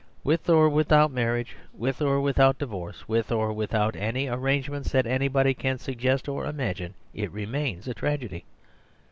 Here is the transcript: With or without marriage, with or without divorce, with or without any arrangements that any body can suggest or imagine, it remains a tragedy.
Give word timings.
With 0.23 0.49
or 0.49 0.67
without 0.67 1.11
marriage, 1.11 1.55
with 1.77 2.01
or 2.01 2.19
without 2.21 2.57
divorce, 2.57 3.07
with 3.07 3.31
or 3.31 3.53
without 3.53 3.95
any 3.95 4.25
arrangements 4.27 4.91
that 4.93 5.05
any 5.05 5.27
body 5.27 5.53
can 5.53 5.77
suggest 5.77 6.27
or 6.27 6.47
imagine, 6.47 6.95
it 7.13 7.31
remains 7.31 7.87
a 7.87 7.93
tragedy. 7.93 8.43